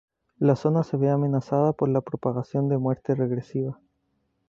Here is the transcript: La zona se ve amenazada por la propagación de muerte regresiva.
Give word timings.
La 0.39 0.55
zona 0.55 0.81
se 0.81 0.97
ve 0.97 1.11
amenazada 1.11 1.73
por 1.73 1.87
la 1.87 2.01
propagación 2.01 2.67
de 2.69 2.79
muerte 2.79 3.13
regresiva. 3.13 3.79